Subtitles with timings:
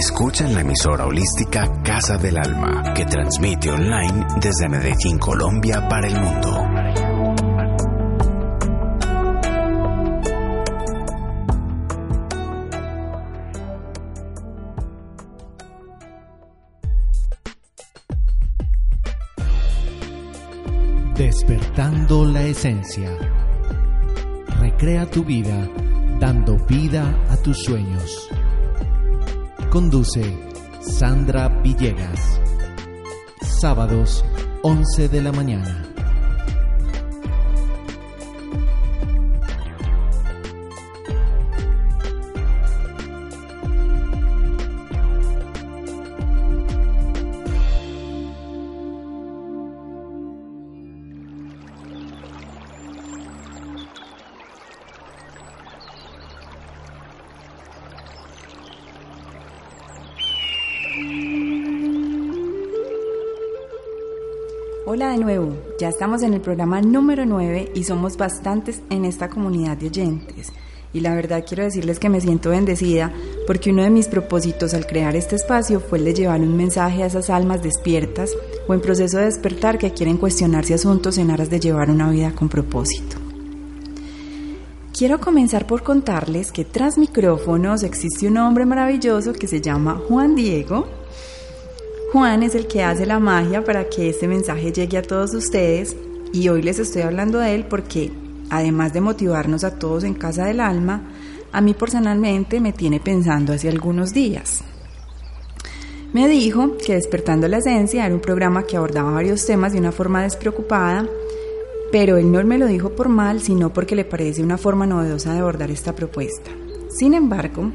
[0.00, 6.08] Escucha en la emisora holística Casa del Alma, que transmite online desde Medellín, Colombia, para
[6.08, 6.66] el mundo.
[21.14, 23.10] Despertando la esencia.
[24.60, 25.68] Recrea tu vida
[26.18, 28.30] dando vida a tus sueños.
[29.70, 30.36] Conduce
[30.80, 32.40] Sandra Villegas.
[33.40, 34.24] Sábados
[34.62, 35.89] 11 de la mañana.
[64.92, 69.30] Hola de nuevo, ya estamos en el programa número 9 y somos bastantes en esta
[69.30, 70.52] comunidad de oyentes.
[70.92, 73.12] Y la verdad quiero decirles que me siento bendecida
[73.46, 77.04] porque uno de mis propósitos al crear este espacio fue el de llevar un mensaje
[77.04, 78.32] a esas almas despiertas
[78.66, 82.32] o en proceso de despertar que quieren cuestionarse asuntos en aras de llevar una vida
[82.32, 83.16] con propósito.
[84.92, 90.34] Quiero comenzar por contarles que tras micrófonos existe un hombre maravilloso que se llama Juan
[90.34, 90.88] Diego,
[92.12, 95.96] Juan es el que hace la magia para que este mensaje llegue a todos ustedes
[96.32, 98.10] y hoy les estoy hablando de él porque,
[98.50, 101.02] además de motivarnos a todos en Casa del Alma,
[101.52, 104.64] a mí personalmente me tiene pensando hace algunos días.
[106.12, 109.92] Me dijo que Despertando la Esencia era un programa que abordaba varios temas de una
[109.92, 111.06] forma despreocupada,
[111.92, 115.32] pero él no me lo dijo por mal, sino porque le parece una forma novedosa
[115.32, 116.50] de abordar esta propuesta.
[116.88, 117.70] Sin embargo,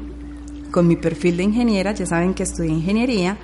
[0.70, 3.38] con mi perfil de ingeniera, ya saben que estudié ingeniería,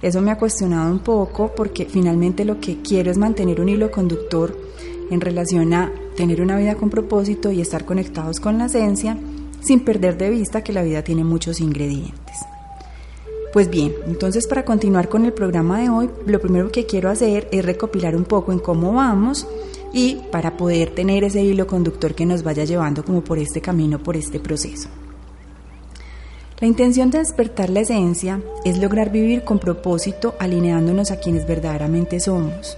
[0.00, 3.90] eso me ha cuestionado un poco porque finalmente lo que quiero es mantener un hilo
[3.90, 4.56] conductor
[5.10, 9.16] en relación a tener una vida con propósito y estar conectados con la esencia
[9.60, 12.36] sin perder de vista que la vida tiene muchos ingredientes.
[13.52, 17.48] Pues bien, entonces para continuar con el programa de hoy, lo primero que quiero hacer
[17.50, 19.46] es recopilar un poco en cómo vamos
[19.92, 23.98] y para poder tener ese hilo conductor que nos vaya llevando como por este camino,
[23.98, 24.88] por este proceso.
[26.60, 32.18] La intención de despertar la esencia es lograr vivir con propósito alineándonos a quienes verdaderamente
[32.18, 32.76] somos.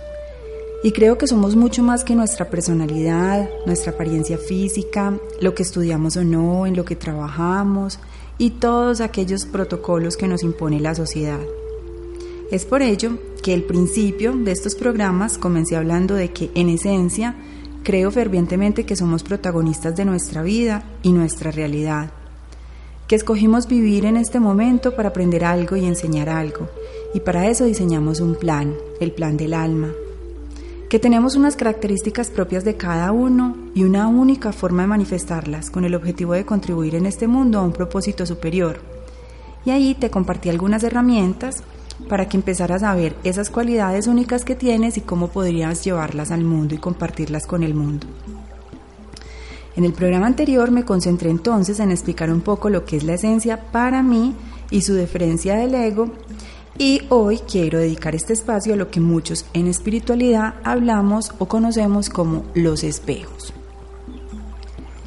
[0.85, 6.19] Y creo que somos mucho más que nuestra personalidad, nuestra apariencia física, lo que estudiamos
[6.19, 7.99] o no, en lo que trabajamos
[8.37, 11.41] y todos aquellos protocolos que nos impone la sociedad.
[12.51, 17.35] Es por ello que el principio de estos programas comencé hablando de que en esencia
[17.83, 22.11] creo fervientemente que somos protagonistas de nuestra vida y nuestra realidad
[23.11, 26.69] que escogimos vivir en este momento para aprender algo y enseñar algo,
[27.13, 29.89] y para eso diseñamos un plan, el plan del alma,
[30.89, 35.85] que tenemos unas características propias de cada uno y una única forma de manifestarlas con
[35.85, 38.79] el objetivo de contribuir en este mundo a un propósito superior.
[39.65, 41.65] Y ahí te compartí algunas herramientas
[42.09, 46.45] para que empezaras a ver esas cualidades únicas que tienes y cómo podrías llevarlas al
[46.45, 48.07] mundo y compartirlas con el mundo.
[49.77, 53.15] En el programa anterior me concentré entonces en explicar un poco lo que es la
[53.15, 54.35] esencia para mí
[54.71, 56.11] y su diferencia del ego
[56.81, 62.09] y hoy quiero dedicar este espacio a lo que muchos en espiritualidad hablamos o conocemos
[62.09, 63.53] como los espejos.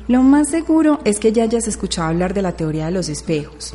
[0.08, 3.74] Lo más seguro es que ya hayas escuchado hablar de la teoría de los espejos,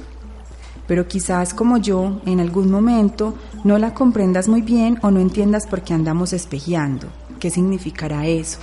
[0.86, 3.34] pero quizás como yo en algún momento
[3.64, 7.08] no la comprendas muy bien o no entiendas por qué andamos espejeando.
[7.40, 8.58] ¿Qué significará eso?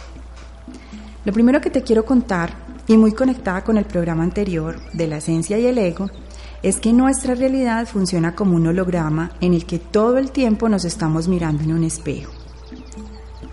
[1.25, 2.53] Lo primero que te quiero contar,
[2.87, 6.09] y muy conectada con el programa anterior de la esencia y el ego,
[6.61, 10.85] es que nuestra realidad funciona como un holograma en el que todo el tiempo nos
[10.85, 12.31] estamos mirando en un espejo.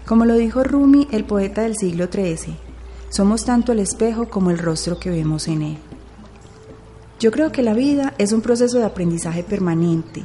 [0.05, 2.57] Como lo dijo Rumi, el poeta del siglo XIII,
[3.09, 5.79] somos tanto el espejo como el rostro que vemos en él.
[7.21, 10.23] Yo creo que la vida es un proceso de aprendizaje permanente,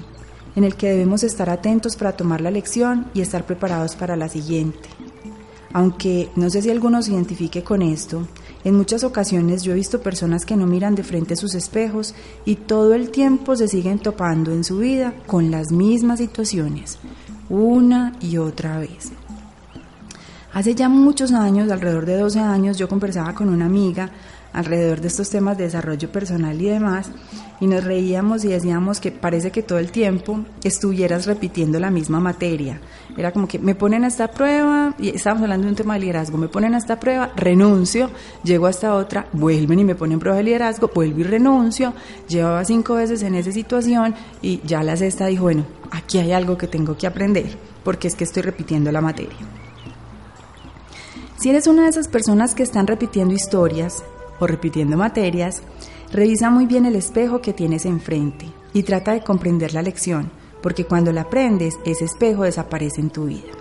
[0.55, 4.27] en el que debemos estar atentos para tomar la lección y estar preparados para la
[4.27, 4.89] siguiente.
[5.77, 8.27] Aunque no sé si alguno se identifique con esto,
[8.63, 12.15] en muchas ocasiones yo he visto personas que no miran de frente sus espejos
[12.45, 16.97] y todo el tiempo se siguen topando en su vida con las mismas situaciones,
[17.47, 19.11] una y otra vez.
[20.51, 24.09] Hace ya muchos años, alrededor de 12 años, yo conversaba con una amiga
[24.53, 27.11] alrededor de estos temas de desarrollo personal y demás,
[27.59, 32.19] y nos reíamos y decíamos que parece que todo el tiempo estuvieras repitiendo la misma
[32.19, 32.79] materia.
[33.17, 36.01] Era como que me ponen a esta prueba, y estábamos hablando de un tema de
[36.01, 38.09] liderazgo, me ponen a esta prueba, renuncio,
[38.43, 41.93] llego a esta otra, vuelven y me ponen prueba de liderazgo, vuelvo y renuncio,
[42.27, 46.57] llevaba cinco veces en esa situación y ya la sexta dijo, bueno, aquí hay algo
[46.57, 49.37] que tengo que aprender, porque es que estoy repitiendo la materia.
[51.37, 54.03] Si eres una de esas personas que están repitiendo historias,
[54.39, 55.61] o repitiendo materias,
[56.11, 60.29] revisa muy bien el espejo que tienes enfrente y trata de comprender la lección,
[60.61, 63.51] porque cuando la aprendes, ese espejo desaparece en tu vida.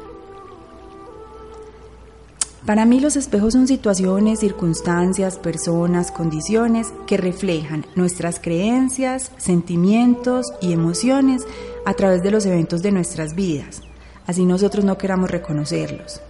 [2.67, 10.73] Para mí los espejos son situaciones, circunstancias, personas, condiciones que reflejan nuestras creencias, sentimientos y
[10.73, 11.47] emociones
[11.85, 13.83] a través de los eventos de nuestras vidas,
[14.27, 16.21] así nosotros no queramos reconocerlos.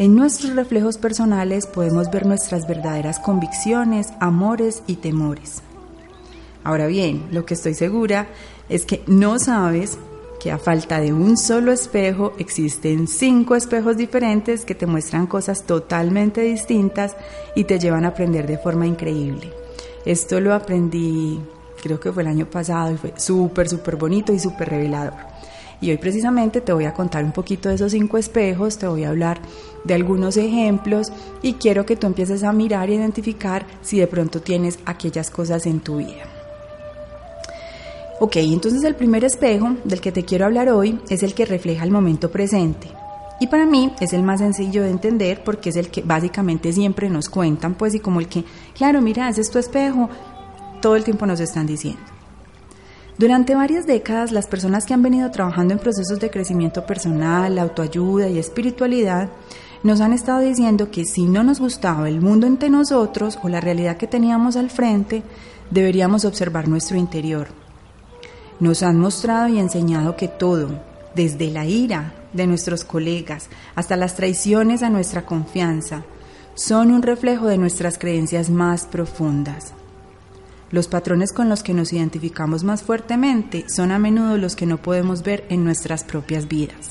[0.00, 5.60] En nuestros reflejos personales podemos ver nuestras verdaderas convicciones, amores y temores.
[6.64, 8.26] Ahora bien, lo que estoy segura
[8.70, 9.98] es que no sabes
[10.42, 15.64] que a falta de un solo espejo existen cinco espejos diferentes que te muestran cosas
[15.64, 17.14] totalmente distintas
[17.54, 19.52] y te llevan a aprender de forma increíble.
[20.06, 21.42] Esto lo aprendí,
[21.82, 25.29] creo que fue el año pasado y fue súper, súper bonito y súper revelador.
[25.80, 29.04] Y hoy precisamente te voy a contar un poquito de esos cinco espejos, te voy
[29.04, 29.40] a hablar
[29.84, 31.12] de algunos ejemplos
[31.42, 35.66] y quiero que tú empieces a mirar e identificar si de pronto tienes aquellas cosas
[35.66, 36.24] en tu vida.
[38.20, 41.84] Ok, entonces el primer espejo del que te quiero hablar hoy es el que refleja
[41.84, 42.88] el momento presente.
[43.40, 47.08] Y para mí es el más sencillo de entender porque es el que básicamente siempre
[47.08, 48.44] nos cuentan, pues y como el que,
[48.74, 50.10] claro, mira, ese es tu espejo,
[50.82, 52.19] todo el tiempo nos están diciendo.
[53.20, 58.30] Durante varias décadas, las personas que han venido trabajando en procesos de crecimiento personal, autoayuda
[58.30, 59.28] y espiritualidad
[59.82, 63.60] nos han estado diciendo que si no nos gustaba el mundo entre nosotros o la
[63.60, 65.22] realidad que teníamos al frente,
[65.70, 67.48] deberíamos observar nuestro interior.
[68.58, 70.80] Nos han mostrado y enseñado que todo,
[71.14, 76.04] desde la ira de nuestros colegas hasta las traiciones a nuestra confianza,
[76.54, 79.74] son un reflejo de nuestras creencias más profundas.
[80.70, 84.78] Los patrones con los que nos identificamos más fuertemente son a menudo los que no
[84.78, 86.90] podemos ver en nuestras propias vidas.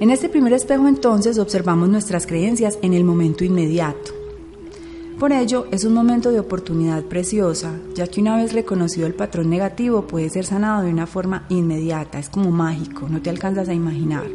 [0.00, 4.10] En este primer espejo entonces observamos nuestras creencias en el momento inmediato.
[5.20, 9.48] Por ello es un momento de oportunidad preciosa, ya que una vez reconocido el patrón
[9.48, 13.74] negativo puede ser sanado de una forma inmediata, es como mágico, no te alcanzas a
[13.74, 14.26] imaginar.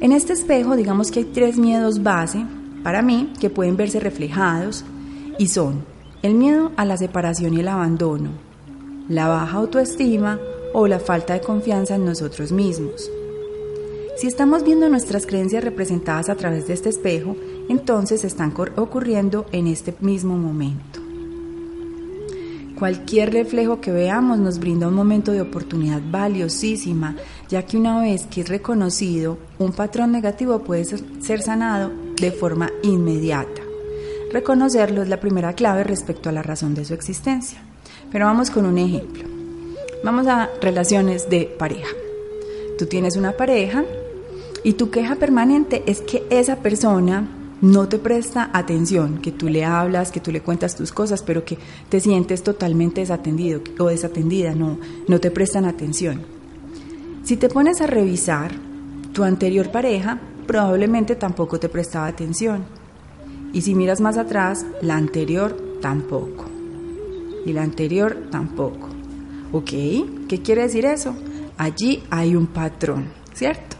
[0.00, 2.46] En este espejo digamos que hay tres miedos base,
[2.82, 4.86] para mí, que pueden verse reflejados
[5.38, 5.93] y son
[6.24, 8.30] el miedo a la separación y el abandono,
[9.10, 10.40] la baja autoestima
[10.72, 13.10] o la falta de confianza en nosotros mismos.
[14.16, 17.36] Si estamos viendo nuestras creencias representadas a través de este espejo,
[17.68, 20.98] entonces están ocurriendo en este mismo momento.
[22.78, 27.16] Cualquier reflejo que veamos nos brinda un momento de oportunidad valiosísima,
[27.50, 32.70] ya que una vez que es reconocido, un patrón negativo puede ser sanado de forma
[32.82, 33.63] inmediata.
[34.34, 37.62] Reconocerlo es la primera clave respecto a la razón de su existencia.
[38.10, 39.22] Pero vamos con un ejemplo.
[40.02, 41.94] Vamos a relaciones de pareja.
[42.76, 43.84] Tú tienes una pareja
[44.64, 47.28] y tu queja permanente es que esa persona
[47.60, 51.44] no te presta atención, que tú le hablas, que tú le cuentas tus cosas, pero
[51.44, 51.56] que
[51.88, 56.22] te sientes totalmente desatendido o desatendida, no, no te prestan atención.
[57.22, 58.50] Si te pones a revisar,
[59.12, 62.64] tu anterior pareja probablemente tampoco te prestaba atención
[63.54, 66.44] y si miras más atrás, la anterior tampoco.
[67.46, 68.88] Y la anterior tampoco.
[69.52, 69.70] ¿Ok?
[70.28, 71.14] ¿Qué quiere decir eso?
[71.56, 73.76] Allí hay un patrón, ¿cierto?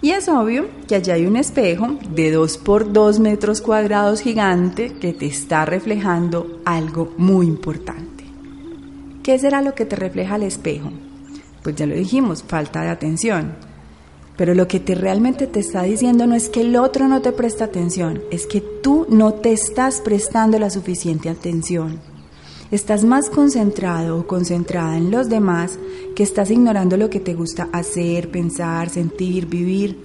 [0.00, 4.92] Y es obvio que allí hay un espejo de 2 por 2 metros cuadrados gigante
[5.00, 8.24] que te está reflejando algo muy importante.
[9.24, 10.92] ¿Qué será lo que te refleja el espejo?
[11.64, 13.56] Pues ya lo dijimos, falta de atención.
[14.38, 17.32] Pero lo que te realmente te está diciendo no es que el otro no te
[17.32, 21.98] presta atención, es que tú no te estás prestando la suficiente atención.
[22.70, 25.76] Estás más concentrado o concentrada en los demás
[26.14, 29.98] que estás ignorando lo que te gusta hacer, pensar, sentir, vivir.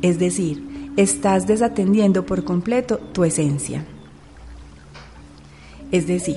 [0.00, 3.84] Es decir, estás desatendiendo por completo tu esencia.
[5.92, 6.36] Es decir,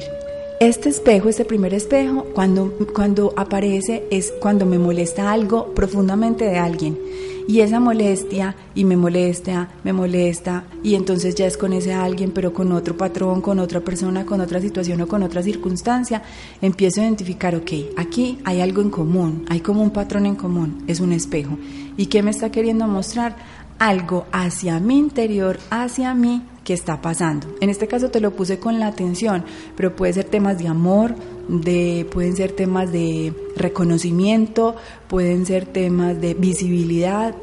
[0.60, 6.58] este espejo, este primer espejo, cuando, cuando aparece es cuando me molesta algo profundamente de
[6.58, 7.00] alguien.
[7.48, 12.32] Y esa molestia, y me molesta, me molesta, y entonces ya es con ese alguien,
[12.32, 16.22] pero con otro patrón, con otra persona, con otra situación o con otra circunstancia,
[16.62, 20.84] empiezo a identificar, ok, aquí hay algo en común, hay como un patrón en común,
[20.88, 21.58] es un espejo.
[21.98, 23.36] ¿Y qué me está queriendo mostrar?
[23.80, 27.48] algo hacia mi interior, hacia mí, que está pasando.
[27.62, 29.44] En este caso te lo puse con la atención,
[29.76, 31.16] pero puede ser temas de amor,
[31.48, 34.76] de, pueden ser temas de reconocimiento,
[35.08, 37.34] pueden ser temas de visibilidad,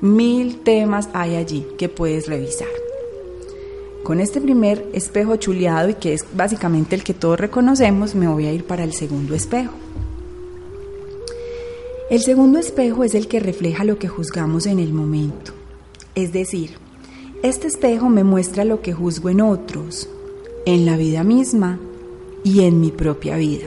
[0.00, 2.68] mil temas hay allí que puedes revisar.
[4.04, 8.46] Con este primer espejo chuleado y que es básicamente el que todos reconocemos, me voy
[8.46, 9.72] a ir para el segundo espejo.
[12.10, 15.50] El segundo espejo es el que refleja lo que juzgamos en el momento.
[16.14, 16.76] Es decir,
[17.42, 20.08] este espejo me muestra lo que juzgo en otros,
[20.66, 21.78] en la vida misma
[22.42, 23.66] y en mi propia vida.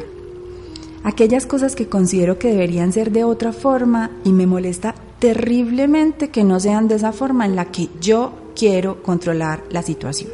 [1.04, 6.44] Aquellas cosas que considero que deberían ser de otra forma y me molesta terriblemente que
[6.44, 10.32] no sean de esa forma en la que yo quiero controlar la situación.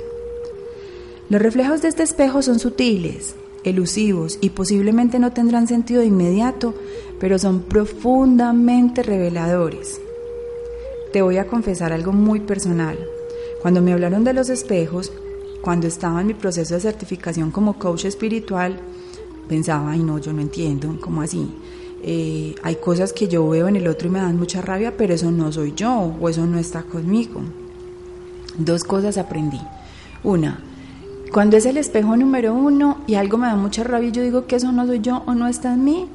[1.30, 6.74] Los reflejos de este espejo son sutiles, elusivos y posiblemente no tendrán sentido inmediato,
[7.20, 10.02] pero son profundamente reveladores.
[11.14, 12.98] Te voy a confesar algo muy personal.
[13.62, 15.12] Cuando me hablaron de los espejos,
[15.62, 18.80] cuando estaba en mi proceso de certificación como coach espiritual,
[19.48, 21.50] pensaba, ay no, yo no entiendo, ¿cómo así?
[22.04, 25.14] Eh, hay cosas que yo veo en el otro y me dan mucha rabia, pero
[25.14, 27.42] eso no soy yo o eso no está conmigo.
[28.58, 29.60] Dos cosas aprendí.
[30.24, 30.60] Una,
[31.32, 34.46] cuando es el espejo número uno y algo me da mucha rabia y yo digo
[34.46, 36.08] que eso no soy yo o no está en mí,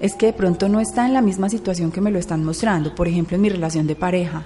[0.00, 2.94] es que de pronto no está en la misma situación que me lo están mostrando,
[2.94, 4.44] por ejemplo en mi relación de pareja,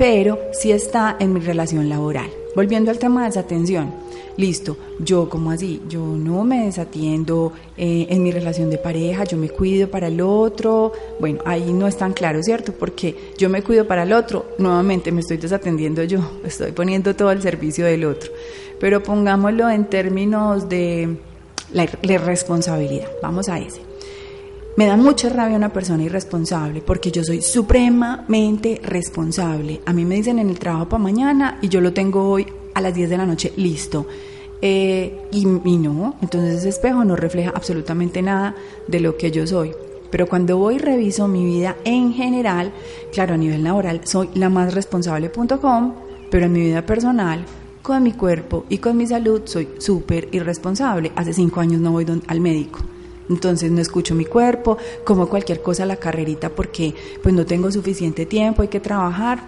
[0.00, 2.30] pero sí está en mi relación laboral.
[2.56, 3.92] Volviendo al tema de desatención,
[4.38, 9.36] listo, yo como así, yo no me desatiendo eh, en mi relación de pareja, yo
[9.36, 12.72] me cuido para el otro, bueno, ahí no es tan claro, ¿cierto?
[12.72, 17.28] Porque yo me cuido para el otro, nuevamente me estoy desatendiendo yo, estoy poniendo todo
[17.28, 18.32] al servicio del otro,
[18.80, 21.18] pero pongámoslo en términos de
[21.74, 23.89] la, la responsabilidad, vamos a ese.
[24.76, 29.80] Me da mucha rabia una persona irresponsable porque yo soy supremamente responsable.
[29.84, 32.80] A mí me dicen en el trabajo para mañana y yo lo tengo hoy a
[32.80, 34.06] las 10 de la noche listo.
[34.62, 38.54] Eh, y, no, entonces ese espejo no refleja absolutamente nada
[38.86, 39.72] de lo que yo soy.
[40.10, 42.72] Pero cuando voy y reviso mi vida en general,
[43.12, 45.94] claro, a nivel laboral soy la más responsable.com,
[46.30, 47.44] pero en mi vida personal,
[47.82, 51.10] con mi cuerpo y con mi salud, soy súper irresponsable.
[51.16, 52.80] Hace cinco años no voy al médico.
[53.30, 58.26] Entonces no escucho mi cuerpo, como cualquier cosa la carrerita porque pues no tengo suficiente
[58.26, 59.40] tiempo, hay que trabajar.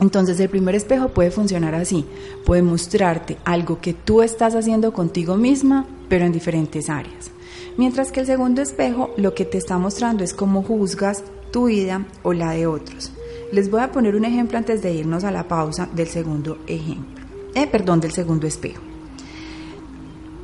[0.00, 2.06] Entonces el primer espejo puede funcionar así,
[2.46, 7.30] puede mostrarte algo que tú estás haciendo contigo misma, pero en diferentes áreas.
[7.76, 12.06] Mientras que el segundo espejo lo que te está mostrando es cómo juzgas tu vida
[12.22, 13.10] o la de otros.
[13.50, 17.22] Les voy a poner un ejemplo antes de irnos a la pausa del segundo ejemplo.
[17.54, 18.91] Eh, perdón, del segundo espejo.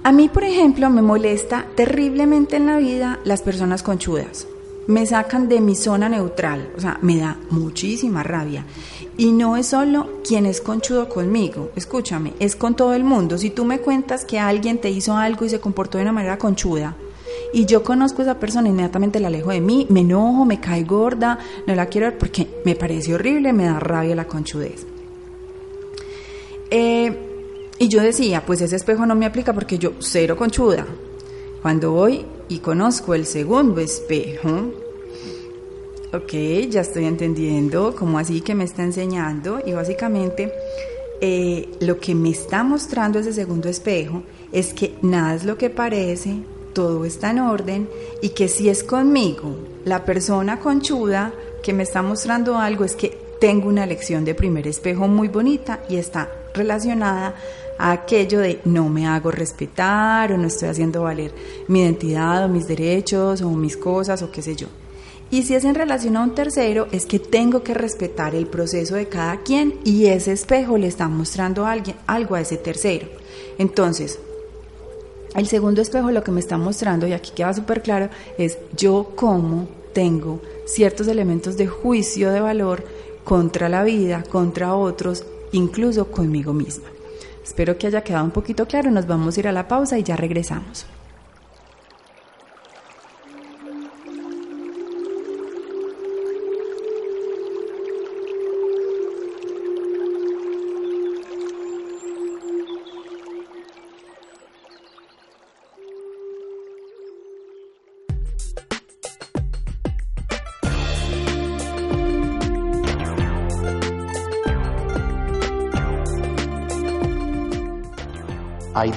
[0.05, 4.47] A mí, por ejemplo, me molesta terriblemente en la vida las personas conchudas.
[4.87, 8.65] Me sacan de mi zona neutral, o sea, me da muchísima rabia.
[9.19, 13.37] Y no es solo quien es conchudo conmigo, escúchame, es con todo el mundo.
[13.37, 16.39] Si tú me cuentas que alguien te hizo algo y se comportó de una manera
[16.39, 16.97] conchuda,
[17.53, 20.85] y yo conozco a esa persona, inmediatamente la alejo de mí, me enojo, me cae
[20.85, 24.87] gorda, no la quiero ver porque me parece horrible, me da rabia la conchudez.
[26.71, 27.28] Eh,
[27.79, 30.87] y yo decía, pues ese espejo no me aplica porque yo cero conchuda.
[31.63, 34.73] Cuando voy y conozco el segundo espejo,
[36.13, 36.33] ok,
[36.71, 40.53] ya estoy entendiendo cómo así que me está enseñando y básicamente
[41.21, 45.69] eh, lo que me está mostrando ese segundo espejo es que nada es lo que
[45.69, 46.37] parece,
[46.73, 47.89] todo está en orden
[48.23, 51.33] y que si es conmigo la persona conchuda
[51.63, 55.81] que me está mostrando algo es que tengo una lección de primer espejo muy bonita
[55.89, 57.35] y está relacionada
[57.79, 61.33] aquello de no me hago respetar o no estoy haciendo valer
[61.69, 64.67] mi identidad o mis derechos o mis cosas o qué sé yo.
[65.31, 68.95] Y si es en relación a un tercero, es que tengo que respetar el proceso
[68.95, 73.09] de cada quien y ese espejo le está mostrando a alguien, algo a ese tercero.
[73.59, 74.19] Entonces,
[75.35, 78.09] el segundo espejo lo que me está mostrando, y aquí queda súper claro,
[78.39, 82.85] es yo cómo tengo ciertos elementos de juicio de valor
[83.25, 86.89] contra la vida, contra otros, incluso conmigo misma.
[87.49, 90.03] Espero que haya quedado un poquito claro, nos vamos a ir a la pausa y
[90.03, 90.85] ya regresamos.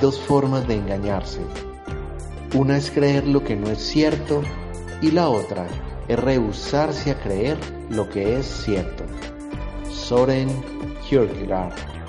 [0.02, 1.42] Dos formas de engañarse.
[2.56, 4.42] Una es creer lo que no es cierto
[5.02, 5.68] y la otra
[6.08, 7.58] es rehusarse a creer
[7.90, 9.04] lo que es cierto.
[9.90, 10.50] Soren
[11.08, 12.01] Kierkegaard.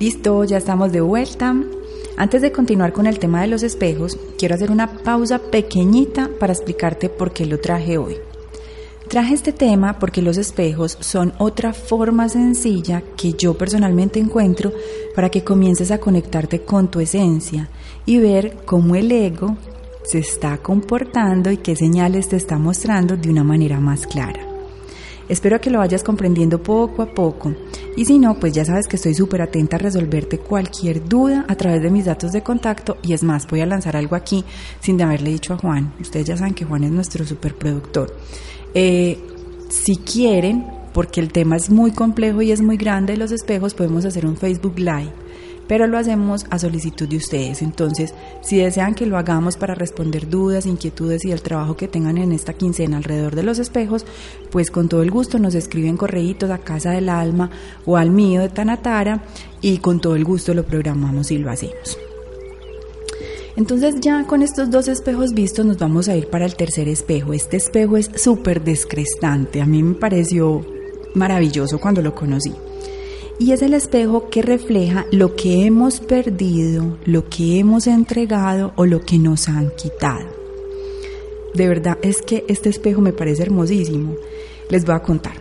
[0.00, 1.54] Listo, ya estamos de vuelta.
[2.16, 6.54] Antes de continuar con el tema de los espejos, quiero hacer una pausa pequeñita para
[6.54, 8.16] explicarte por qué lo traje hoy.
[9.08, 14.72] Traje este tema porque los espejos son otra forma sencilla que yo personalmente encuentro
[15.14, 17.68] para que comiences a conectarte con tu esencia
[18.06, 19.58] y ver cómo el ego
[20.02, 24.46] se está comportando y qué señales te está mostrando de una manera más clara.
[25.28, 27.54] Espero que lo vayas comprendiendo poco a poco
[27.96, 31.54] y si no, pues ya sabes que estoy súper atenta a resolverte cualquier duda a
[31.56, 34.44] través de mis datos de contacto y es más, voy a lanzar algo aquí
[34.80, 35.92] sin haberle dicho a Juan.
[36.00, 38.16] Ustedes ya saben que Juan es nuestro superproductor.
[38.74, 39.18] Eh,
[39.68, 44.04] si quieren, porque el tema es muy complejo y es muy grande, los espejos podemos
[44.04, 45.12] hacer un Facebook Live
[45.70, 47.62] pero lo hacemos a solicitud de ustedes.
[47.62, 48.12] Entonces,
[48.42, 52.32] si desean que lo hagamos para responder dudas, inquietudes y el trabajo que tengan en
[52.32, 54.04] esta quincena alrededor de los espejos,
[54.50, 57.50] pues con todo el gusto nos escriben correitos a Casa del Alma
[57.86, 59.22] o al mío de Tanatara
[59.60, 61.96] y con todo el gusto lo programamos y lo hacemos.
[63.54, 67.32] Entonces ya con estos dos espejos vistos nos vamos a ir para el tercer espejo.
[67.32, 70.66] Este espejo es súper descrestante, a mí me pareció
[71.14, 72.52] maravilloso cuando lo conocí
[73.40, 78.84] y es el espejo que refleja lo que hemos perdido, lo que hemos entregado o
[78.84, 80.26] lo que nos han quitado.
[81.54, 84.14] De verdad es que este espejo me parece hermosísimo.
[84.68, 85.32] Les voy a contar.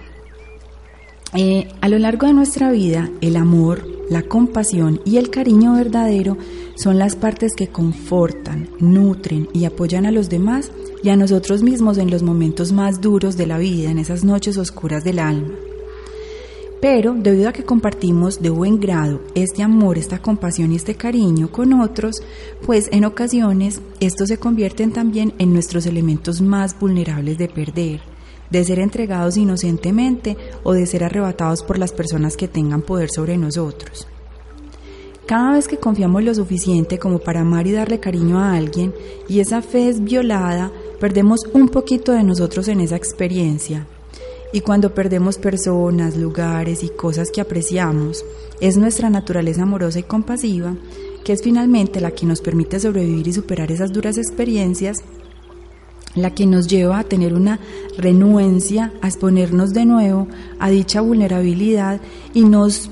[1.33, 6.37] Eh, a lo largo de nuestra vida, el amor, la compasión y el cariño verdadero
[6.75, 10.71] son las partes que confortan, nutren y apoyan a los demás
[11.03, 14.57] y a nosotros mismos en los momentos más duros de la vida, en esas noches
[14.57, 15.53] oscuras del alma.
[16.81, 21.51] Pero debido a que compartimos de buen grado este amor, esta compasión y este cariño
[21.51, 22.23] con otros,
[22.65, 27.99] pues en ocasiones estos se convierten también en nuestros elementos más vulnerables de perder,
[28.49, 33.37] de ser entregados inocentemente o de ser arrebatados por las personas que tengan poder sobre
[33.37, 34.07] nosotros.
[35.25, 38.93] Cada vez que confiamos lo suficiente como para amar y darle cariño a alguien
[39.27, 43.85] y esa fe es violada, perdemos un poquito de nosotros en esa experiencia
[44.51, 48.25] y cuando perdemos personas, lugares y cosas que apreciamos,
[48.59, 50.75] es nuestra naturaleza amorosa y compasiva
[51.23, 55.03] que es finalmente la que nos permite sobrevivir y superar esas duras experiencias,
[56.15, 57.59] la que nos lleva a tener una
[57.97, 60.27] renuencia, a exponernos de nuevo
[60.59, 62.01] a dicha vulnerabilidad
[62.33, 62.89] y nos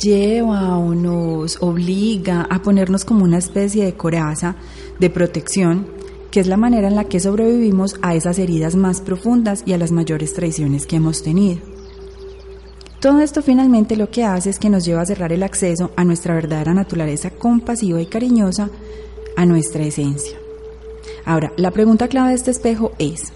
[0.00, 4.54] lleva o nos obliga a ponernos como una especie de coraza
[5.00, 5.86] de protección
[6.30, 9.78] que es la manera en la que sobrevivimos a esas heridas más profundas y a
[9.78, 11.60] las mayores traiciones que hemos tenido.
[13.00, 16.04] Todo esto finalmente lo que hace es que nos lleva a cerrar el acceso a
[16.04, 18.68] nuestra verdadera naturaleza compasiva y cariñosa,
[19.36, 20.36] a nuestra esencia.
[21.24, 23.32] Ahora, la pregunta clave de este espejo es,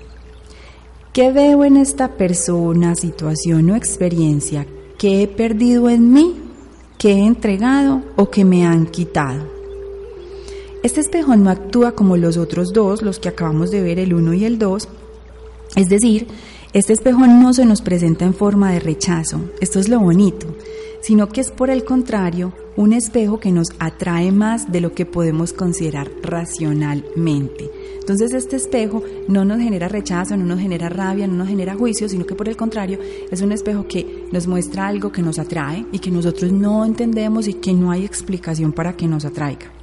[1.14, 4.66] ¿qué veo en esta persona, situación o experiencia
[4.98, 6.34] que he perdido en mí,
[6.98, 9.53] que he entregado o que me han quitado?
[10.84, 14.34] Este espejo no actúa como los otros dos, los que acabamos de ver, el 1
[14.34, 14.86] y el 2,
[15.76, 16.26] es decir,
[16.74, 20.46] este espejo no se nos presenta en forma de rechazo, esto es lo bonito,
[21.00, 25.06] sino que es por el contrario un espejo que nos atrae más de lo que
[25.06, 27.70] podemos considerar racionalmente.
[27.98, 32.10] Entonces este espejo no nos genera rechazo, no nos genera rabia, no nos genera juicio,
[32.10, 32.98] sino que por el contrario
[33.30, 37.48] es un espejo que nos muestra algo que nos atrae y que nosotros no entendemos
[37.48, 39.73] y que no hay explicación para que nos atraiga.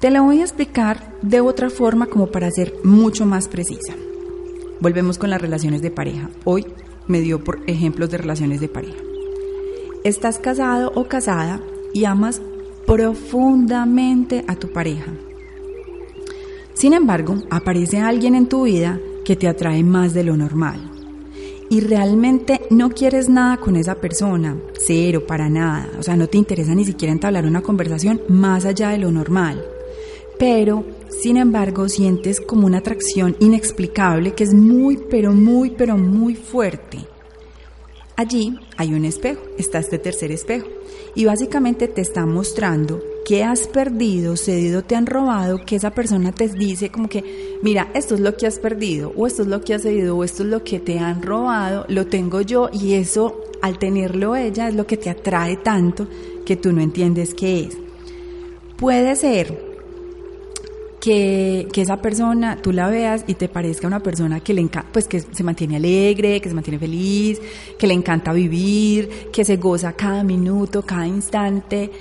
[0.00, 3.94] Te la voy a explicar de otra forma como para ser mucho más precisa.
[4.78, 6.28] Volvemos con las relaciones de pareja.
[6.44, 6.66] Hoy
[7.06, 8.98] me dio por ejemplos de relaciones de pareja.
[10.04, 11.62] Estás casado o casada
[11.94, 12.42] y amas
[12.86, 15.12] profundamente a tu pareja.
[16.74, 20.78] Sin embargo, aparece alguien en tu vida que te atrae más de lo normal.
[21.70, 25.88] Y realmente no quieres nada con esa persona, cero, para nada.
[25.98, 29.64] O sea, no te interesa ni siquiera entablar una conversación más allá de lo normal
[30.38, 30.84] pero
[31.22, 36.98] sin embargo sientes como una atracción inexplicable que es muy, pero muy, pero muy fuerte.
[38.18, 40.66] Allí hay un espejo, está este tercer espejo,
[41.14, 46.32] y básicamente te está mostrando que has perdido, cedido, te han robado, que esa persona
[46.32, 49.60] te dice como que, mira, esto es lo que has perdido, o esto es lo
[49.60, 52.94] que has cedido, o esto es lo que te han robado, lo tengo yo, y
[52.94, 56.06] eso al tenerlo ella es lo que te atrae tanto
[56.46, 57.76] que tú no entiendes qué es.
[58.78, 59.65] Puede ser
[61.06, 65.06] que, esa persona tú la veas y te parezca una persona que le encanta, pues
[65.06, 67.40] que se mantiene alegre, que se mantiene feliz,
[67.78, 71.92] que le encanta vivir, que se goza cada minuto, cada instante.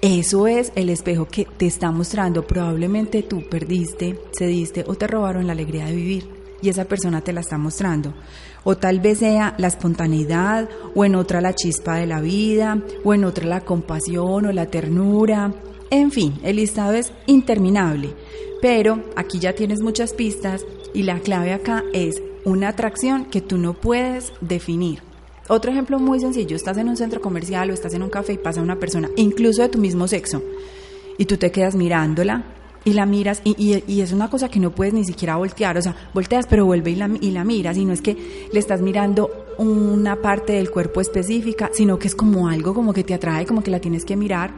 [0.00, 2.44] Eso es el espejo que te está mostrando.
[2.44, 6.28] Probablemente tú perdiste, cediste o te robaron la alegría de vivir
[6.60, 8.14] y esa persona te la está mostrando.
[8.64, 13.14] O tal vez sea la espontaneidad, o en otra la chispa de la vida, o
[13.14, 15.52] en otra la compasión o la ternura,
[15.92, 18.14] en fin, el listado es interminable,
[18.62, 23.58] pero aquí ya tienes muchas pistas y la clave acá es una atracción que tú
[23.58, 25.02] no puedes definir.
[25.48, 28.38] Otro ejemplo muy sencillo, estás en un centro comercial o estás en un café y
[28.38, 30.42] pasa una persona, incluso de tu mismo sexo,
[31.18, 32.42] y tú te quedas mirándola
[32.84, 35.94] y la miras y, es una cosa que no puedes ni siquiera voltear, o sea,
[36.14, 39.30] volteas pero vuelve y la, y la miras, y no es que le estás mirando
[39.58, 43.62] una parte del cuerpo específica, sino que es como algo como que te atrae, como
[43.62, 44.54] que la tienes que mirar.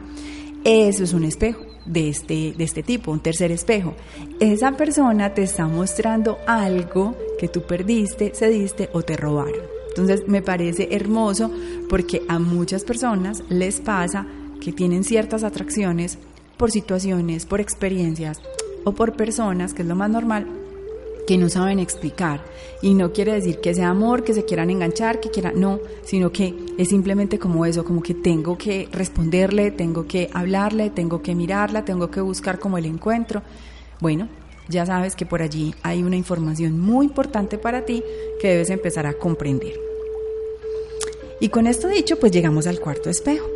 [0.65, 3.93] Eso es un espejo de este, de este tipo, un tercer espejo.
[4.39, 9.61] Esa persona te está mostrando algo que tú perdiste, cediste o te robaron.
[9.89, 11.51] Entonces me parece hermoso
[11.87, 14.25] porque a muchas personas les pasa
[14.59, 16.17] que tienen ciertas atracciones
[16.57, 18.41] por situaciones, por experiencias
[18.85, 20.47] o por personas, que es lo más normal,
[21.25, 22.43] que no saben explicar.
[22.81, 26.31] Y no quiere decir que sea amor, que se quieran enganchar, que quieran, no, sino
[26.31, 31.35] que es simplemente como eso, como que tengo que responderle, tengo que hablarle, tengo que
[31.35, 33.41] mirarla, tengo que buscar como el encuentro.
[33.99, 34.27] Bueno,
[34.67, 38.03] ya sabes que por allí hay una información muy importante para ti
[38.39, 39.73] que debes empezar a comprender.
[41.39, 43.47] Y con esto dicho, pues llegamos al cuarto espejo.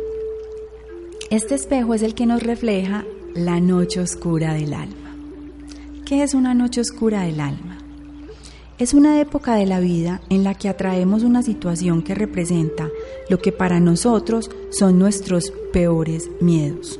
[1.30, 3.04] Este espejo es el que nos refleja
[3.34, 5.09] la noche oscura del alma.
[6.10, 7.78] ¿Qué es una noche oscura del alma?
[8.80, 12.88] Es una época de la vida en la que atraemos una situación que representa
[13.28, 16.98] lo que para nosotros son nuestros peores miedos.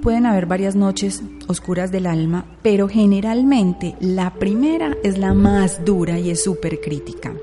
[0.00, 6.18] Pueden haber varias noches oscuras del alma, pero generalmente la primera es la más dura
[6.18, 7.34] y es súper crítica.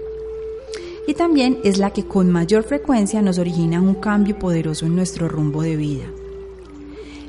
[1.05, 5.27] Y también es la que con mayor frecuencia nos origina un cambio poderoso en nuestro
[5.27, 6.05] rumbo de vida.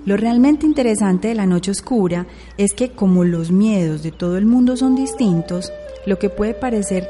[0.06, 4.46] Lo realmente interesante de la noche oscura es que como los miedos de todo el
[4.46, 5.72] mundo son distintos,
[6.06, 7.06] lo que puede parecer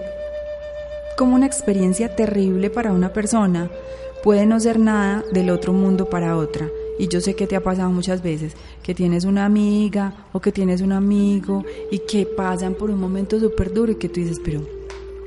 [1.16, 3.70] como una experiencia terrible para una persona
[4.24, 6.68] puede no ser nada del otro mundo para otra.
[6.98, 10.50] Y yo sé que te ha pasado muchas veces, que tienes una amiga o que
[10.50, 14.40] tienes un amigo y que pasan por un momento súper duro y que tú dices,
[14.44, 14.62] pero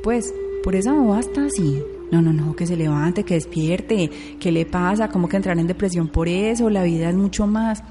[0.04, 1.82] pues por esa boba está así.
[2.14, 4.08] No, no, no, que se levante, que despierte,
[4.40, 5.10] ¿qué le pasa?
[5.10, 6.70] ¿Cómo que entrar en depresión por eso?
[6.70, 7.82] La vida es mucho más.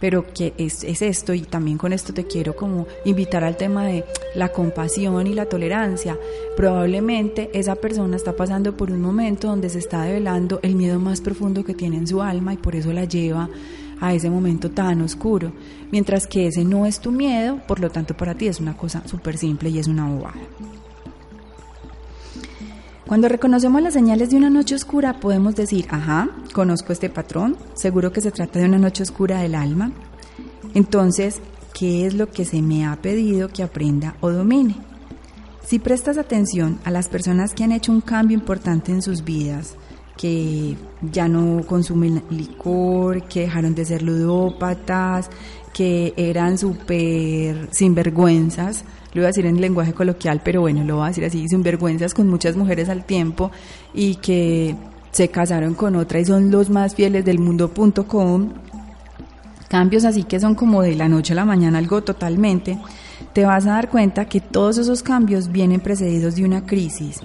[0.00, 3.84] Pero que es, es esto y también con esto te quiero como invitar al tema
[3.84, 4.04] de
[4.34, 6.18] la compasión y la tolerancia.
[6.56, 11.20] Probablemente esa persona está pasando por un momento donde se está develando el miedo más
[11.20, 13.48] profundo que tiene en su alma y por eso la lleva
[14.00, 15.52] a ese momento tan oscuro,
[15.92, 19.06] mientras que ese no es tu miedo, por lo tanto para ti es una cosa
[19.06, 20.40] súper simple y es una bobada.
[23.10, 28.12] Cuando reconocemos las señales de una noche oscura podemos decir, ajá, conozco este patrón, seguro
[28.12, 29.90] que se trata de una noche oscura del alma.
[30.74, 31.40] Entonces,
[31.74, 34.76] ¿qué es lo que se me ha pedido que aprenda o domine?
[35.66, 39.74] Si prestas atención a las personas que han hecho un cambio importante en sus vidas,
[40.16, 45.30] que ya no consumen licor, que dejaron de ser ludópatas,
[45.72, 51.04] que eran súper sinvergüenzas, lo iba a decir en lenguaje coloquial, pero bueno, lo voy
[51.04, 53.50] a decir así, sinvergüenzas con muchas mujeres al tiempo
[53.92, 54.76] y que
[55.10, 58.52] se casaron con otra y son los más fieles del mundo.com.
[59.68, 62.78] Cambios así que son como de la noche a la mañana algo totalmente.
[63.32, 67.20] Te vas a dar cuenta que todos esos cambios vienen precedidos de una crisis,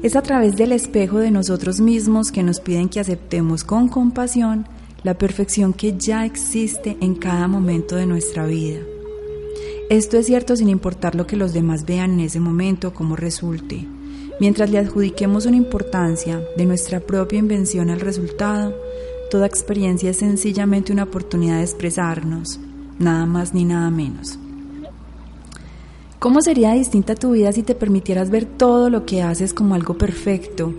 [0.01, 4.65] Es a través del espejo de nosotros mismos que nos piden que aceptemos con compasión
[5.03, 8.79] la perfección que ya existe en cada momento de nuestra vida.
[9.89, 13.17] Esto es cierto sin importar lo que los demás vean en ese momento o cómo
[13.17, 13.85] resulte.
[14.39, 18.73] Mientras le adjudiquemos una importancia de nuestra propia invención al resultado,
[19.29, 22.57] toda experiencia es sencillamente una oportunidad de expresarnos,
[22.99, 24.39] nada más ni nada menos.
[26.19, 29.97] ¿Cómo sería distinta tu vida si te permitieras ver todo lo que haces como algo
[29.97, 30.73] perfecto,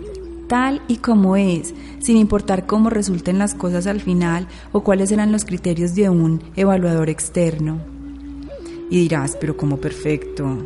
[0.47, 5.31] tal y como es, sin importar cómo resulten las cosas al final o cuáles eran
[5.31, 7.79] los criterios de un evaluador externo?
[8.91, 10.59] Y dirás, pero como perfecto,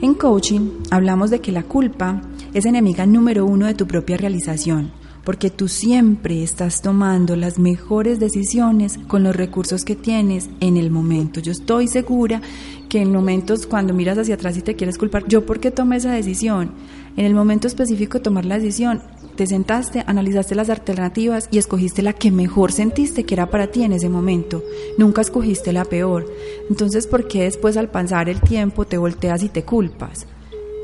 [0.00, 2.22] en coaching hablamos de que la culpa
[2.54, 4.92] es enemiga número uno de tu propia realización,
[5.24, 10.90] porque tú siempre estás tomando las mejores decisiones con los recursos que tienes en el
[10.90, 11.40] momento.
[11.40, 12.40] Yo estoy segura
[12.88, 15.96] que en momentos cuando miras hacia atrás y te quieres culpar, ¿yo por qué tomé
[15.96, 16.72] esa decisión?
[17.16, 19.02] En el momento específico de tomar la decisión,
[19.36, 23.84] te sentaste, analizaste las alternativas y escogiste la que mejor sentiste que era para ti
[23.84, 24.62] en ese momento.
[24.98, 26.26] Nunca escogiste la peor.
[26.68, 30.26] Entonces, ¿por qué después al pasar el tiempo te volteas y te culpas?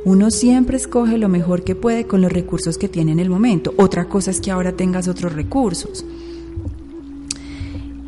[0.07, 3.75] Uno siempre escoge lo mejor que puede con los recursos que tiene en el momento.
[3.77, 6.05] Otra cosa es que ahora tengas otros recursos.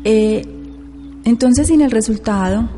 [0.05, 0.41] Eh,
[1.25, 2.69] entonces, sin el resultado,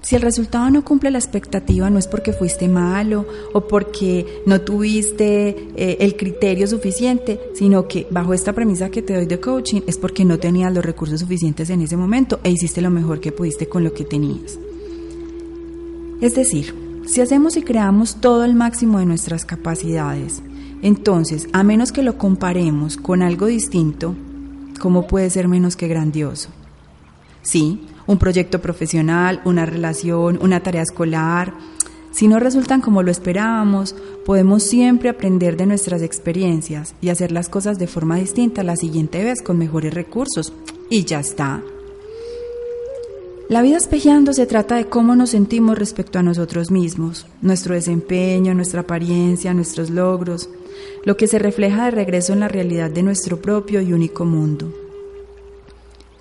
[0.00, 4.60] si el resultado no cumple la expectativa, no es porque fuiste malo o porque no
[4.60, 9.82] tuviste eh, el criterio suficiente, sino que bajo esta premisa que te doy de coaching
[9.86, 13.30] es porque no tenías los recursos suficientes en ese momento e hiciste lo mejor que
[13.30, 14.58] pudiste con lo que tenías.
[16.20, 20.42] Es decir, si hacemos y creamos todo el máximo de nuestras capacidades,
[20.82, 24.16] entonces, a menos que lo comparemos con algo distinto,
[24.80, 26.50] ¿cómo puede ser menos que grandioso?
[27.42, 31.54] Sí, un proyecto profesional, una relación, una tarea escolar.
[32.10, 33.94] Si no resultan como lo esperábamos,
[34.26, 39.22] podemos siempre aprender de nuestras experiencias y hacer las cosas de forma distinta la siguiente
[39.22, 40.52] vez con mejores recursos.
[40.90, 41.62] Y ya está.
[43.52, 48.54] La vida espejeando se trata de cómo nos sentimos respecto a nosotros mismos, nuestro desempeño,
[48.54, 50.48] nuestra apariencia, nuestros logros,
[51.04, 54.72] lo que se refleja de regreso en la realidad de nuestro propio y único mundo.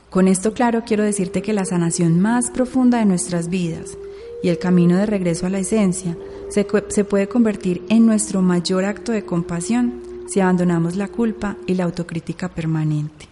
[0.10, 3.98] Con esto claro quiero decirte que la sanación más profunda de nuestras vidas
[4.44, 6.18] y el camino de regreso a la esencia
[6.50, 11.76] se, se, puede convertir en nuestro mayor acto de compasión si abandonamos la culpa y
[11.76, 13.31] la autocrítica permanente.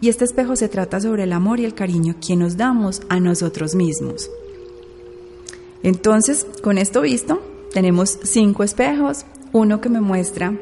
[0.00, 3.20] Y este espejo se trata sobre el amor y el cariño que nos damos a
[3.20, 4.30] nosotros mismos.
[5.82, 7.40] Entonces, con esto visto,
[7.72, 10.54] tenemos cinco espejos, uno que me muestra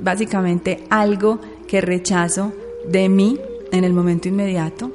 [0.00, 2.52] básicamente algo que rechazo
[2.88, 3.38] de mí
[3.72, 4.90] en el momento inmediato,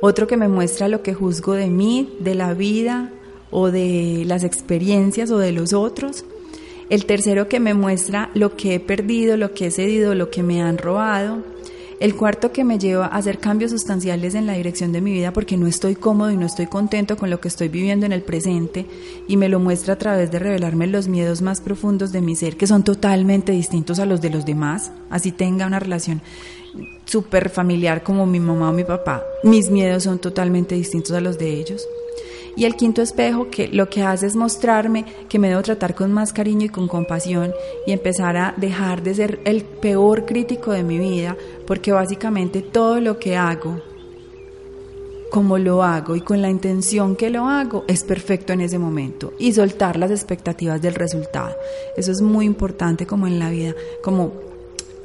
[0.00, 3.12] otro que me muestra lo que juzgo de mí, de la vida
[3.50, 6.24] o de las experiencias o de los otros,
[6.90, 10.42] el tercero que me muestra lo que he perdido, lo que he cedido, lo que
[10.42, 11.42] me han robado,
[12.00, 15.32] el cuarto que me lleva a hacer cambios sustanciales en la dirección de mi vida
[15.32, 18.22] porque no estoy cómodo y no estoy contento con lo que estoy viviendo en el
[18.22, 18.86] presente
[19.26, 22.56] y me lo muestra a través de revelarme los miedos más profundos de mi ser
[22.56, 26.22] que son totalmente distintos a los de los demás, así tenga una relación
[27.04, 31.38] súper familiar como mi mamá o mi papá, mis miedos son totalmente distintos a los
[31.38, 31.82] de ellos.
[32.58, 36.12] Y el quinto espejo que lo que hace es mostrarme que me debo tratar con
[36.12, 37.52] más cariño y con compasión
[37.86, 41.36] y empezar a dejar de ser el peor crítico de mi vida,
[41.68, 43.80] porque básicamente todo lo que hago,
[45.30, 49.34] como lo hago y con la intención que lo hago, es perfecto en ese momento
[49.38, 51.54] y soltar las expectativas del resultado.
[51.96, 54.47] Eso es muy importante como en la vida, como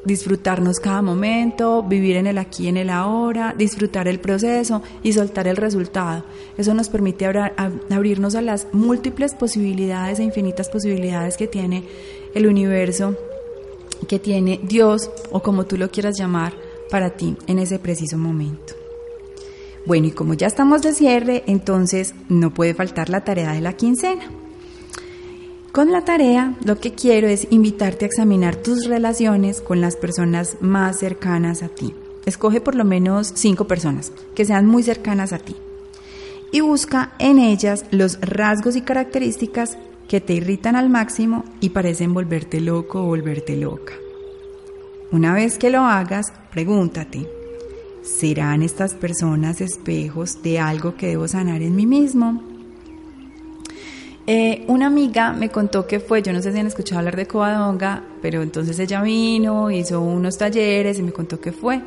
[0.05, 5.47] disfrutarnos cada momento, vivir en el aquí, en el ahora, disfrutar el proceso y soltar
[5.47, 6.23] el resultado.
[6.57, 11.83] Eso nos permite abrirnos a las múltiples posibilidades e infinitas posibilidades que tiene
[12.33, 13.15] el universo,
[14.07, 16.53] que tiene Dios o como tú lo quieras llamar
[16.89, 18.73] para ti en ese preciso momento.
[19.85, 23.73] Bueno, y como ya estamos de cierre, entonces no puede faltar la tarea de la
[23.73, 24.42] quincena.
[25.73, 30.57] Con la tarea lo que quiero es invitarte a examinar tus relaciones con las personas
[30.61, 31.95] más cercanas a ti.
[32.27, 35.55] Escoge por lo menos cinco personas que sean muy cercanas a ti
[36.51, 42.13] y busca en ellas los rasgos y características que te irritan al máximo y parecen
[42.13, 43.93] volverte loco o volverte loca.
[45.11, 47.27] Una vez que lo hagas, pregúntate,
[48.03, 52.52] ¿serán estas personas espejos de algo que debo sanar en mí mismo?
[54.25, 57.25] Eh, una amiga me contó que fue, yo no sé si han escuchado hablar de
[57.25, 61.81] Covadonga, pero entonces ella vino, hizo unos talleres y me contó que fue.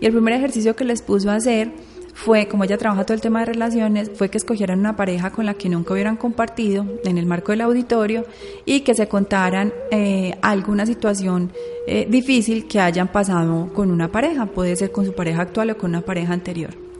[0.00, 1.70] Y el primer ejercicio que les puso a hacer
[2.14, 5.44] fue, como ella trabaja todo el tema de relaciones, fue que escogieran una pareja con
[5.46, 8.24] la que nunca hubieran compartido en el marco del auditorio
[8.64, 11.52] y que se contaran eh, alguna situación
[11.86, 15.78] eh, difícil que hayan pasado con una pareja, puede ser con su pareja actual o
[15.78, 16.91] con una pareja anterior.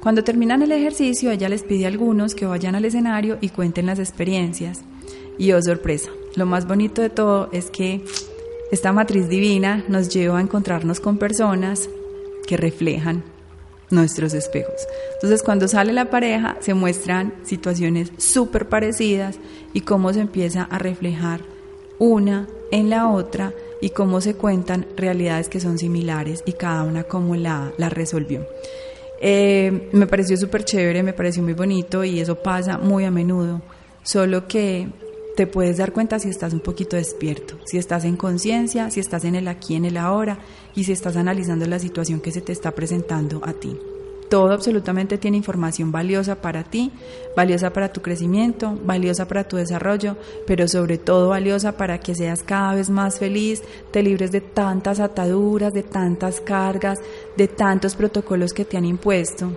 [0.00, 3.84] Cuando terminan el ejercicio, ella les pide a algunos que vayan al escenario y cuenten
[3.86, 4.80] las experiencias.
[5.36, 8.02] Y oh sorpresa, lo más bonito de todo es que
[8.72, 11.90] esta matriz divina nos lleva a encontrarnos con personas
[12.46, 13.24] que reflejan
[13.90, 14.86] nuestros espejos.
[15.14, 19.38] Entonces cuando sale la pareja se muestran situaciones súper parecidas
[19.74, 21.40] y cómo se empieza a reflejar
[21.98, 27.04] una en la otra y cómo se cuentan realidades que son similares y cada una
[27.04, 28.46] cómo la, la resolvió.
[29.20, 33.60] Eh, me pareció súper chévere, me pareció muy bonito y eso pasa muy a menudo,
[34.02, 34.88] solo que
[35.36, 39.24] te puedes dar cuenta si estás un poquito despierto, si estás en conciencia, si estás
[39.24, 40.38] en el aquí, en el ahora
[40.74, 43.76] y si estás analizando la situación que se te está presentando a ti.
[44.30, 46.92] Todo absolutamente tiene información valiosa para ti,
[47.36, 50.16] valiosa para tu crecimiento, valiosa para tu desarrollo,
[50.46, 55.00] pero sobre todo valiosa para que seas cada vez más feliz, te libres de tantas
[55.00, 57.00] ataduras, de tantas cargas,
[57.36, 59.50] de tantos protocolos que te han impuesto.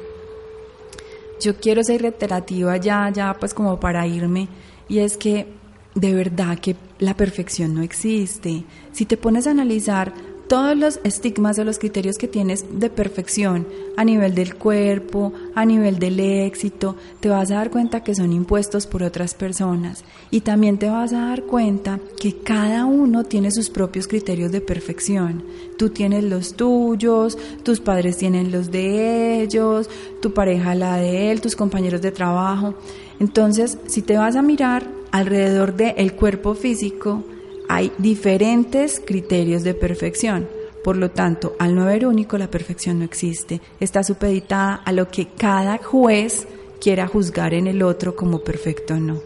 [1.39, 4.47] Yo quiero ser reiterativa ya, ya pues como para irme,
[4.89, 5.45] y es que
[5.93, 8.63] de verdad que la perfección no existe.
[8.91, 10.13] Si te pones a analizar
[10.54, 13.66] todos los estigmas o los criterios que tienes de perfección
[13.98, 18.32] a nivel del cuerpo, a nivel del éxito, te vas a dar cuenta que son
[18.32, 23.50] impuestos por otras personas y también te vas a dar cuenta que cada uno tiene
[23.50, 25.44] sus propios criterios de perfección.
[25.76, 29.89] Tú tienes los tuyos, tus padres tienen los de ellos,
[30.22, 32.76] tu pareja la de él, tus compañeros de trabajo.
[33.20, 37.24] Entonces, si te vas a mirar alrededor del cuerpo físico,
[37.73, 40.47] hay diferentes criterios de perfección.
[40.83, 43.62] Por lo tanto, al no haber único, la perfección no existe.
[43.79, 46.45] Está supeditada a lo que cada juez
[46.79, 49.21] quiera juzgar en el otro como perfecto o no.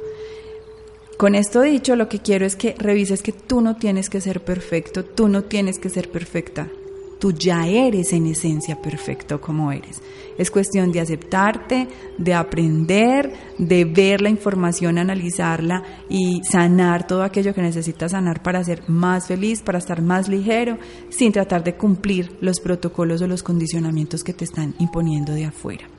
[1.18, 4.40] Con esto dicho, lo que quiero es que revises que tú no tienes que ser
[4.40, 6.70] perfecto, tú no tienes que ser perfecta.
[7.20, 10.02] Tú ya eres en esencia perfecto como eres.
[10.38, 17.56] Es cuestión de aceptarte, de aprender, de ver la información, analizarla y sanar todo aquello
[17.56, 20.78] que necesitas sanar para ser más feliz, para estar más ligero,
[21.10, 25.97] sin tratar de cumplir los protocolos o los condicionamientos que te están imponiendo de afuera.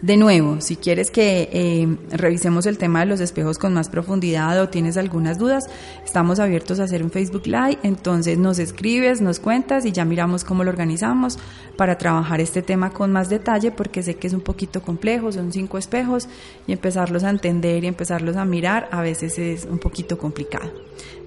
[0.00, 4.60] De nuevo, si quieres que eh, revisemos el tema de los espejos con más profundidad
[4.62, 5.68] o tienes algunas dudas,
[6.04, 10.44] estamos abiertos a hacer un Facebook Live, entonces nos escribes, nos cuentas y ya miramos
[10.44, 11.36] cómo lo organizamos
[11.76, 15.52] para trabajar este tema con más detalle porque sé que es un poquito complejo, son
[15.52, 16.28] cinco espejos
[16.68, 20.70] y empezarlos a entender y empezarlos a mirar a veces es un poquito complicado.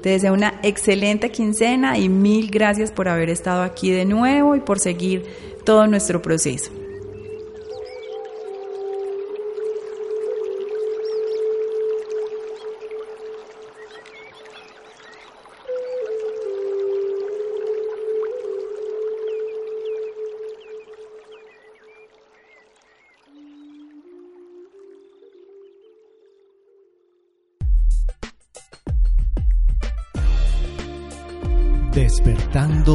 [0.02, 4.62] Te deseo una excelente quincena y mil gracias por haber estado aquí de nuevo y
[4.62, 5.26] por seguir
[5.66, 6.81] todo nuestro proceso.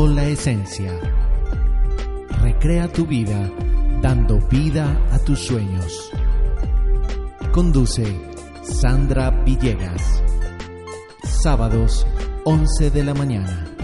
[0.04, 0.92] La esencia.
[2.42, 3.50] Recrea tu vida
[4.02, 6.12] dando vida a tus sueños.
[7.50, 8.04] Conduce
[8.62, 10.22] Sandra Villegas.
[11.24, 12.06] Sábados
[12.44, 13.75] 11 de la mañana.